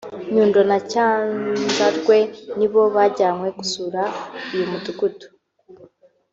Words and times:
Nyundo 0.33 0.59
na 0.69 0.77
Cyanzarwe 0.91 2.17
nibo 2.57 2.81
bajyanywe 2.95 3.47
gusura 3.59 4.01
uyu 4.53 4.65
mudugudu 4.71 5.27